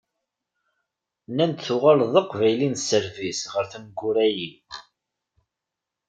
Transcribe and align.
Nnan-d 1.29 1.59
tuɣaleḍ 1.67 2.09
d 2.13 2.15
Aqbayli 2.21 2.67
n 2.69 2.75
sserbis 2.79 3.41
ɣer 3.53 3.65
tneggura-yi. 3.71 4.49